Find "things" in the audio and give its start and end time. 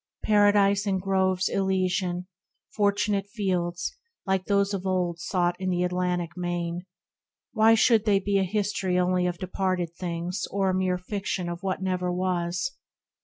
9.95-10.41